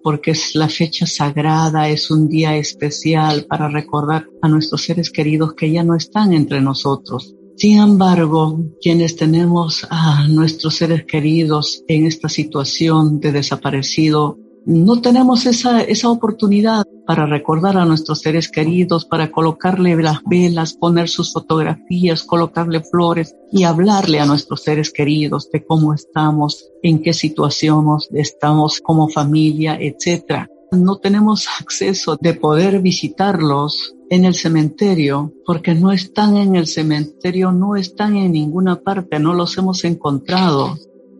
porque 0.02 0.32
es 0.32 0.54
la 0.54 0.68
fecha 0.68 1.06
sagrada, 1.06 1.88
es 1.88 2.10
un 2.10 2.28
día 2.28 2.56
especial 2.56 3.46
para 3.46 3.68
recordar 3.68 4.26
a 4.42 4.48
nuestros 4.48 4.82
seres 4.84 5.10
queridos 5.10 5.54
que 5.54 5.70
ya 5.70 5.82
no 5.82 5.94
están 5.94 6.32
entre 6.32 6.60
nosotros. 6.60 7.34
Sin 7.60 7.78
embargo, 7.78 8.58
quienes 8.80 9.16
tenemos 9.16 9.86
a 9.90 10.26
nuestros 10.28 10.76
seres 10.76 11.04
queridos 11.04 11.84
en 11.88 12.06
esta 12.06 12.30
situación 12.30 13.20
de 13.20 13.32
desaparecido, 13.32 14.38
no 14.64 15.02
tenemos 15.02 15.44
esa, 15.44 15.82
esa 15.82 16.08
oportunidad 16.08 16.84
para 17.06 17.26
recordar 17.26 17.76
a 17.76 17.84
nuestros 17.84 18.20
seres 18.20 18.50
queridos, 18.50 19.04
para 19.04 19.30
colocarle 19.30 19.94
las 19.96 20.20
velas, 20.24 20.72
poner 20.72 21.10
sus 21.10 21.34
fotografías, 21.34 22.22
colocarle 22.22 22.80
flores 22.80 23.36
y 23.52 23.64
hablarle 23.64 24.20
a 24.20 24.24
nuestros 24.24 24.62
seres 24.62 24.90
queridos 24.90 25.50
de 25.50 25.62
cómo 25.62 25.92
estamos, 25.92 26.66
en 26.82 27.02
qué 27.02 27.12
situación 27.12 27.84
estamos 28.14 28.80
como 28.80 29.10
familia, 29.10 29.76
etc. 29.78 30.48
No 30.72 30.98
tenemos 30.98 31.46
acceso 31.60 32.16
de 32.20 32.34
poder 32.34 32.80
visitarlos 32.80 33.94
en 34.08 34.24
el 34.24 34.34
cementerio, 34.34 35.32
porque 35.44 35.74
no 35.74 35.90
están 35.90 36.36
en 36.36 36.54
el 36.54 36.66
cementerio, 36.66 37.50
no 37.50 37.76
están 37.76 38.16
en 38.16 38.32
ninguna 38.32 38.76
parte, 38.76 39.18
no 39.18 39.34
los 39.34 39.56
hemos 39.58 39.84
encontrado. 39.84 40.76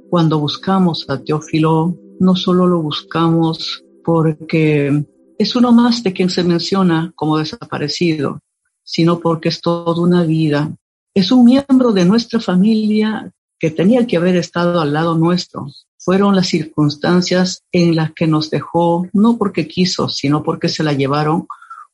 Cuando 0.09 0.39
buscamos 0.39 1.05
a 1.09 1.19
Teófilo, 1.19 1.97
no 2.21 2.37
solo 2.37 2.67
lo 2.67 2.83
buscamos 2.83 3.85
porque 4.05 5.05
es 5.39 5.57
uno 5.57 5.73
más 5.73 6.03
de 6.03 6.13
quien 6.13 6.31
se 6.31 6.45
menciona 6.45 7.13
como 7.17 7.39
desaparecido, 7.39 8.41
sino 8.85 9.21
porque 9.21 9.49
es 9.49 9.61
toda 9.61 10.01
una 10.01 10.25
vida. 10.25 10.77
Es 11.15 11.33
un 11.33 11.45
miembro 11.45 11.93
de 11.93 12.05
nuestra 12.05 12.41
familia 12.41 13.33
que 13.59 13.71
tenía 13.71 14.07
que 14.07 14.17
haber 14.17 14.37
estado 14.37 14.81
al 14.81 14.93
lado 14.93 15.17
nuestro. 15.17 15.67
Fueron 16.01 16.35
las 16.35 16.49
circunstancias 16.49 17.63
en 17.71 17.95
las 17.95 18.13
que 18.13 18.27
nos 18.27 18.51
dejó, 18.51 19.07
no 19.13 19.37
porque 19.37 19.69
quiso, 19.69 20.09
sino 20.09 20.43
porque 20.43 20.69
se 20.69 20.83
la 20.83 20.93
llevaron 20.93 21.47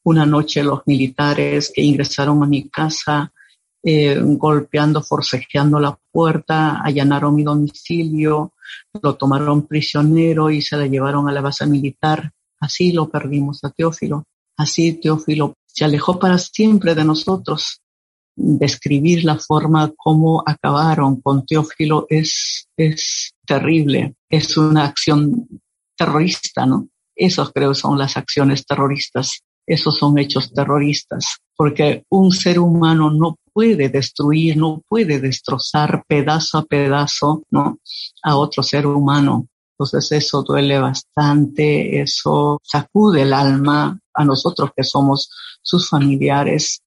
una 0.05 0.25
noche 0.25 0.63
los 0.63 0.81
militares 0.87 1.73
que 1.75 1.83
ingresaron 1.83 2.43
a 2.43 2.47
mi 2.47 2.69
casa, 2.69 3.33
eh, 3.83 4.19
golpeando, 4.23 5.03
forcejeando 5.03 5.81
la 5.81 5.99
puerta, 6.13 6.81
allanaron 6.85 7.35
mi 7.35 7.43
domicilio, 7.43 8.53
lo 9.03 9.17
tomaron 9.17 9.67
prisionero 9.67 10.51
y 10.51 10.63
se 10.63 10.77
la 10.77 10.87
llevaron 10.87 11.29
a 11.29 11.33
la 11.33 11.41
base 11.41 11.67
militar 11.67 12.33
Así 12.61 12.93
lo 12.93 13.09
perdimos 13.09 13.63
a 13.65 13.71
Teófilo. 13.71 14.25
Así 14.57 14.95
Teófilo 14.95 15.55
se 15.67 15.85
alejó 15.85 16.19
para 16.19 16.39
siempre 16.39 16.95
de 16.95 17.05
nosotros. 17.05 17.81
Describir 18.35 19.25
la 19.25 19.39
forma 19.39 19.93
como 19.97 20.43
acabaron 20.47 21.21
con 21.21 21.45
Teófilo 21.45 22.07
es, 22.09 22.69
es 22.77 23.35
terrible, 23.47 24.15
es 24.29 24.57
una 24.57 24.85
acción 24.85 25.49
terrorista, 25.97 26.67
¿no? 26.67 26.89
Esos 27.15 27.53
creo 27.53 27.75
son 27.75 27.99
las 27.99 28.17
acciones 28.17 28.67
terroristas, 28.67 29.41
esos 29.67 29.99
son 29.99 30.19
hechos 30.19 30.53
terroristas, 30.53 31.39
porque 31.57 32.05
un 32.11 32.31
ser 32.31 32.59
humano 32.59 33.11
no 33.11 33.37
puede 33.53 33.89
destruir, 33.89 34.57
no 34.57 34.83
puede 34.87 35.19
destrozar 35.19 36.05
pedazo 36.07 36.59
a 36.59 36.65
pedazo, 36.65 37.43
¿no? 37.51 37.79
A 38.23 38.37
otro 38.37 38.63
ser 38.63 38.87
humano. 38.87 39.49
Entonces 39.79 40.13
eso 40.13 40.43
duele 40.43 40.79
bastante, 40.79 42.01
eso 42.01 42.61
sacude 42.63 43.23
el 43.23 43.33
alma 43.33 43.99
a 44.15 44.25
nosotros 44.25 44.71
que 44.77 44.85
somos 44.85 45.31
sus 45.63 45.89
familiares. 45.89 46.81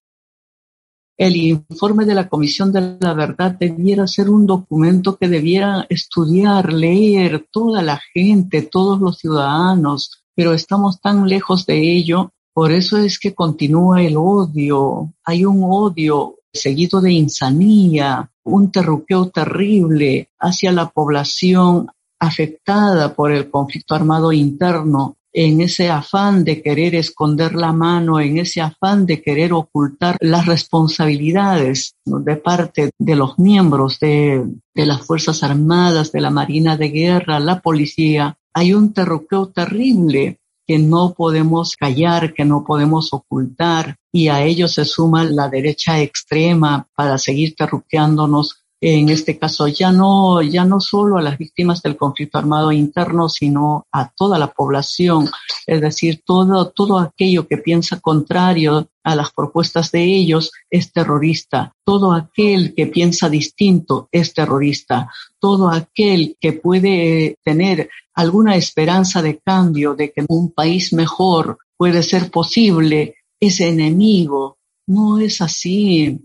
El 1.20 1.36
informe 1.36 2.06
de 2.06 2.14
la 2.14 2.30
Comisión 2.30 2.72
de 2.72 2.96
la 2.98 3.12
Verdad 3.12 3.54
debiera 3.60 4.06
ser 4.06 4.30
un 4.30 4.46
documento 4.46 5.18
que 5.18 5.28
debiera 5.28 5.84
estudiar, 5.90 6.72
leer 6.72 7.46
toda 7.52 7.82
la 7.82 8.00
gente, 8.14 8.62
todos 8.62 9.00
los 9.00 9.18
ciudadanos, 9.18 10.24
pero 10.34 10.54
estamos 10.54 10.98
tan 10.98 11.28
lejos 11.28 11.66
de 11.66 11.94
ello. 11.94 12.32
Por 12.54 12.72
eso 12.72 12.96
es 12.96 13.18
que 13.18 13.34
continúa 13.34 14.02
el 14.02 14.16
odio. 14.16 15.12
Hay 15.22 15.44
un 15.44 15.62
odio 15.62 16.36
seguido 16.50 17.02
de 17.02 17.12
insanía, 17.12 18.30
un 18.42 18.72
terruqueo 18.72 19.28
terrible 19.28 20.30
hacia 20.38 20.72
la 20.72 20.88
población 20.88 21.86
afectada 22.18 23.12
por 23.12 23.30
el 23.30 23.50
conflicto 23.50 23.94
armado 23.94 24.32
interno, 24.32 25.18
en 25.32 25.60
ese 25.60 25.88
afán 25.88 26.44
de 26.44 26.62
querer 26.62 26.94
esconder 26.94 27.54
la 27.54 27.72
mano, 27.72 28.20
en 28.20 28.38
ese 28.38 28.60
afán 28.60 29.06
de 29.06 29.22
querer 29.22 29.52
ocultar 29.52 30.16
las 30.20 30.46
responsabilidades 30.46 31.94
de 32.04 32.36
parte 32.36 32.90
de 32.98 33.16
los 33.16 33.38
miembros 33.38 33.98
de, 34.00 34.44
las 34.74 35.06
Fuerzas 35.06 35.42
Armadas, 35.42 36.10
de 36.12 36.20
la 36.20 36.30
Marina 36.30 36.76
de 36.76 36.88
Guerra, 36.88 37.38
la 37.38 37.60
policía, 37.60 38.38
hay 38.52 38.72
un 38.74 38.92
terruqueo 38.92 39.48
terrible 39.48 40.40
que 40.66 40.78
no 40.78 41.14
podemos 41.14 41.76
callar, 41.76 42.32
que 42.32 42.44
no 42.44 42.64
podemos 42.64 43.12
ocultar, 43.12 43.96
y 44.12 44.28
a 44.28 44.42
ello 44.42 44.68
se 44.68 44.84
suma 44.84 45.24
la 45.24 45.48
derecha 45.48 46.00
extrema 46.00 46.86
para 46.94 47.18
seguir 47.18 47.54
terruqueándonos 47.56 48.59
en 48.80 49.10
este 49.10 49.38
caso 49.38 49.68
ya 49.68 49.92
no, 49.92 50.40
ya 50.40 50.64
no 50.64 50.80
solo 50.80 51.18
a 51.18 51.22
las 51.22 51.36
víctimas 51.36 51.82
del 51.82 51.96
conflicto 51.96 52.38
armado 52.38 52.72
interno, 52.72 53.28
sino 53.28 53.86
a 53.92 54.10
toda 54.10 54.38
la 54.38 54.52
población, 54.52 55.28
es 55.66 55.80
decir, 55.80 56.22
todo, 56.24 56.70
todo 56.70 56.98
aquello 56.98 57.46
que 57.46 57.58
piensa 57.58 58.00
contrario 58.00 58.88
a 59.02 59.14
las 59.14 59.32
propuestas 59.32 59.90
de 59.92 60.04
ellos 60.04 60.50
es 60.70 60.92
terrorista, 60.92 61.74
todo 61.84 62.12
aquel 62.12 62.74
que 62.74 62.86
piensa 62.86 63.28
distinto 63.28 64.08
es 64.10 64.32
terrorista, 64.32 65.10
todo 65.38 65.68
aquel 65.68 66.36
que 66.40 66.54
puede 66.54 67.36
tener 67.44 67.90
alguna 68.14 68.56
esperanza 68.56 69.22
de 69.22 69.38
cambio, 69.38 69.94
de 69.94 70.12
que 70.12 70.24
un 70.28 70.52
país 70.52 70.92
mejor 70.92 71.58
puede 71.76 72.02
ser 72.02 72.30
posible, 72.30 73.14
es 73.40 73.60
enemigo. 73.60 74.58
No 74.86 75.18
es 75.18 75.40
así. 75.40 76.20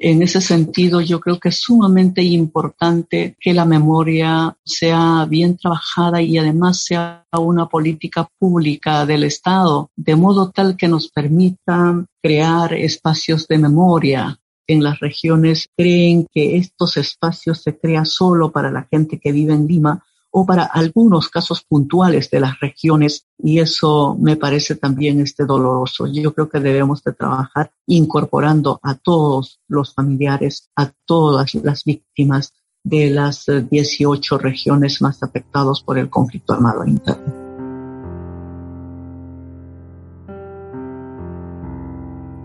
En 0.00 0.22
ese 0.22 0.40
sentido, 0.40 1.00
yo 1.00 1.18
creo 1.18 1.40
que 1.40 1.48
es 1.48 1.60
sumamente 1.60 2.22
importante 2.22 3.36
que 3.40 3.52
la 3.52 3.64
memoria 3.64 4.56
sea 4.64 5.26
bien 5.28 5.56
trabajada 5.56 6.22
y 6.22 6.38
además 6.38 6.84
sea 6.84 7.26
una 7.36 7.68
política 7.68 8.28
pública 8.38 9.04
del 9.04 9.24
Estado, 9.24 9.90
de 9.96 10.14
modo 10.14 10.52
tal 10.52 10.76
que 10.76 10.86
nos 10.86 11.08
permita 11.08 12.06
crear 12.22 12.74
espacios 12.74 13.48
de 13.48 13.58
memoria. 13.58 14.38
En 14.68 14.84
las 14.84 15.00
regiones 15.00 15.68
creen 15.76 16.28
que 16.32 16.58
estos 16.58 16.96
espacios 16.96 17.62
se 17.62 17.76
crean 17.76 18.06
solo 18.06 18.52
para 18.52 18.70
la 18.70 18.86
gente 18.88 19.18
que 19.18 19.32
vive 19.32 19.54
en 19.54 19.66
Lima, 19.66 20.04
o 20.30 20.44
para 20.44 20.64
algunos 20.64 21.28
casos 21.28 21.62
puntuales 21.62 22.30
de 22.30 22.40
las 22.40 22.58
regiones 22.60 23.26
y 23.38 23.58
eso 23.60 24.16
me 24.20 24.36
parece 24.36 24.74
también 24.74 25.20
este 25.20 25.44
doloroso. 25.44 26.06
Yo 26.06 26.34
creo 26.34 26.48
que 26.48 26.60
debemos 26.60 27.02
de 27.02 27.12
trabajar 27.12 27.70
incorporando 27.86 28.78
a 28.82 28.94
todos 28.94 29.60
los 29.68 29.94
familiares, 29.94 30.70
a 30.76 30.92
todas 31.06 31.54
las 31.54 31.84
víctimas 31.84 32.52
de 32.84 33.10
las 33.10 33.46
18 33.46 34.34
eh, 34.34 34.38
regiones 34.38 35.00
más 35.00 35.22
afectadas 35.22 35.82
por 35.82 35.98
el 35.98 36.10
conflicto 36.10 36.52
armado 36.52 36.84
interno. 36.84 37.48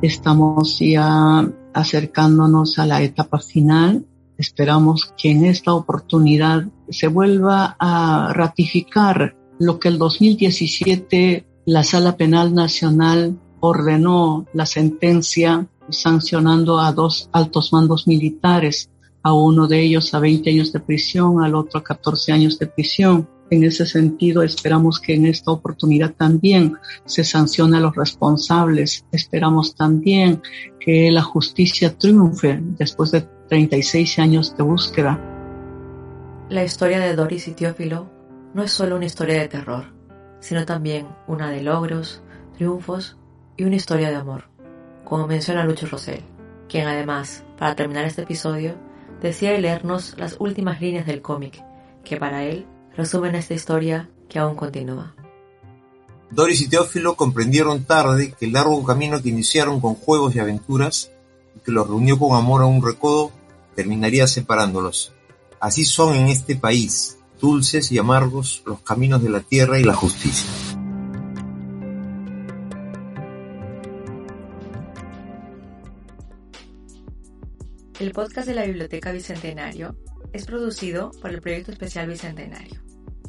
Estamos 0.02 0.80
ya 0.80 1.48
acercándonos 1.74 2.78
a 2.78 2.86
la 2.86 3.02
etapa 3.02 3.40
final 3.40 4.06
Esperamos 4.38 5.14
que 5.18 5.32
en 5.32 5.46
esta 5.46 5.74
oportunidad 5.74 6.66
se 6.94 7.08
vuelva 7.08 7.76
a 7.80 8.32
ratificar 8.34 9.36
lo 9.60 9.80
que 9.80 9.90
el 9.90 9.98
2017 9.98 11.46
la 11.66 11.84
Sala 11.84 12.18
Penal 12.18 12.54
Nacional 12.54 13.40
ordenó 13.62 14.46
la 14.54 14.66
sentencia 14.66 15.68
sancionando 15.90 16.80
a 16.80 16.92
dos 16.92 17.30
altos 17.32 17.72
mandos 17.72 18.08
militares, 18.08 18.90
a 19.22 19.34
uno 19.34 19.68
de 19.68 19.82
ellos 19.82 20.14
a 20.14 20.20
20 20.20 20.50
años 20.50 20.74
de 20.74 20.82
prisión, 20.82 21.42
al 21.42 21.56
otro 21.56 21.80
a 21.80 21.84
14 21.84 22.34
años 22.34 22.60
de 22.60 22.68
prisión. 22.68 23.30
En 23.50 23.64
ese 23.64 23.86
sentido, 23.86 24.42
esperamos 24.42 25.00
que 25.00 25.14
en 25.14 25.28
esta 25.28 25.52
oportunidad 25.52 26.14
también 26.14 26.76
se 27.06 27.24
sancione 27.24 27.78
a 27.78 27.82
los 27.82 27.96
responsables. 27.96 29.06
Esperamos 29.12 29.76
también 29.76 30.42
que 30.80 31.12
la 31.12 31.22
justicia 31.22 31.98
triunfe 31.98 32.60
después 32.78 33.12
de 33.12 33.22
36 33.48 34.20
años 34.20 34.58
de 34.58 34.64
búsqueda. 34.64 35.33
La 36.54 36.64
historia 36.64 37.00
de 37.00 37.16
Doris 37.16 37.48
y 37.48 37.54
Teófilo 37.54 38.12
no 38.54 38.62
es 38.62 38.72
solo 38.72 38.96
una 38.96 39.06
historia 39.06 39.40
de 39.40 39.48
terror, 39.48 39.86
sino 40.40 40.68
también 40.68 41.08
una 41.26 41.50
de 41.50 41.64
logros, 41.64 42.22
triunfos 42.56 43.18
y 43.58 43.64
una 43.64 43.76
historia 43.76 44.12
de 44.12 44.18
amor, 44.18 44.44
como 45.04 45.26
menciona 45.26 45.66
Lucho 45.66 45.88
Rosell, 45.88 46.22
quien 46.70 46.86
además, 46.86 47.44
para 47.58 47.76
terminar 47.76 48.06
este 48.06 48.22
episodio, 48.22 48.76
decía 49.20 49.58
leernos 49.58 50.14
las 50.20 50.36
últimas 50.40 50.80
líneas 50.80 51.08
del 51.08 51.24
cómic, 51.24 51.60
que 52.06 52.18
para 52.18 52.44
él 52.44 52.68
resumen 52.96 53.34
esta 53.34 53.56
historia 53.56 54.12
que 54.30 54.38
aún 54.38 54.56
continúa. 54.56 55.16
Doris 56.30 56.62
y 56.62 56.70
Teófilo 56.70 57.16
comprendieron 57.16 57.84
tarde 57.84 58.36
que 58.38 58.46
el 58.46 58.54
largo 58.54 58.84
camino 58.84 59.20
que 59.24 59.30
iniciaron 59.30 59.82
con 59.82 59.96
juegos 59.96 60.36
y 60.36 60.40
aventuras, 60.40 61.10
y 61.56 61.62
que 61.62 61.72
los 61.72 61.88
reunió 61.88 62.20
con 62.20 62.38
amor 62.38 62.62
a 62.62 62.68
un 62.68 62.86
recodo, 62.86 63.32
terminaría 63.74 64.28
separándolos. 64.28 65.14
Así 65.64 65.86
son 65.86 66.14
en 66.14 66.28
este 66.28 66.58
país, 66.58 67.20
dulces 67.40 67.90
y 67.94 67.98
amargos 67.98 68.64
los 68.66 68.82
caminos 68.82 69.24
de 69.24 69.30
la 69.30 69.40
tierra 69.40 69.80
y 69.80 69.84
la 69.86 69.94
justicia. 69.94 70.46
El 77.98 78.12
podcast 78.12 78.46
de 78.46 78.56
la 78.56 78.66
Biblioteca 78.66 79.14
Bicentenario 79.14 79.96
es 80.34 80.44
producido 80.44 81.12
por 81.22 81.32
el 81.32 81.40
Proyecto 81.40 81.72
Especial 81.72 82.10
Bicentenario. 82.10 82.82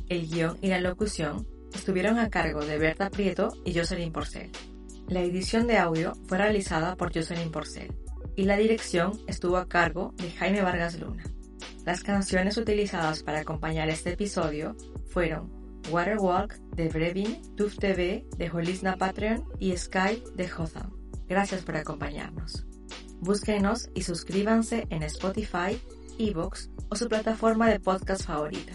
El 0.08 0.26
guion 0.28 0.58
y 0.60 0.70
la 0.70 0.80
locución 0.80 1.46
estuvieron 1.72 2.18
a 2.18 2.30
cargo 2.30 2.64
de 2.64 2.78
Berta 2.78 3.10
Prieto 3.10 3.52
y 3.64 3.78
Jocelyn 3.78 4.10
Porcel. 4.10 4.50
La 5.06 5.20
edición 5.20 5.68
de 5.68 5.78
audio 5.78 6.14
fue 6.26 6.38
realizada 6.38 6.96
por 6.96 7.14
Jocelyn 7.14 7.52
Porcel 7.52 7.94
y 8.34 8.42
la 8.42 8.56
dirección 8.56 9.20
estuvo 9.28 9.56
a 9.56 9.68
cargo 9.68 10.14
de 10.16 10.32
Jaime 10.32 10.62
Vargas 10.62 10.98
Luna. 10.98 11.22
Las 11.84 12.02
canciones 12.02 12.56
utilizadas 12.56 13.22
para 13.22 13.40
acompañar 13.40 13.90
este 13.90 14.12
episodio 14.12 14.74
fueron 15.06 15.52
Waterwalk 15.90 16.54
de 16.74 16.88
Brevin, 16.88 17.42
Tuf 17.56 17.76
TV 17.76 18.26
de 18.38 18.50
Holisna 18.50 18.96
Patreon 18.96 19.44
y 19.58 19.76
Sky 19.76 20.22
de 20.34 20.50
Hotham. 20.50 20.92
Gracias 21.28 21.60
por 21.62 21.76
acompañarnos. 21.76 22.64
Búsquenos 23.20 23.90
y 23.94 24.00
suscríbanse 24.02 24.86
en 24.88 25.02
Spotify, 25.02 25.78
Evox 26.18 26.70
o 26.88 26.96
su 26.96 27.06
plataforma 27.06 27.68
de 27.68 27.80
podcast 27.80 28.24
favorita. 28.24 28.72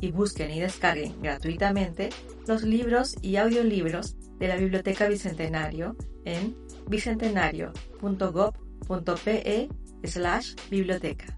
Y 0.00 0.10
busquen 0.10 0.50
y 0.50 0.58
descarguen 0.58 1.22
gratuitamente 1.22 2.10
los 2.48 2.64
libros 2.64 3.14
y 3.22 3.36
audiolibros 3.36 4.16
de 4.38 4.48
la 4.48 4.56
Biblioteca 4.56 5.06
Bicentenario 5.06 5.94
en 6.24 6.56
bicentenario.gov.pe 6.88 9.68
slash 10.04 10.54
biblioteca. 10.70 11.37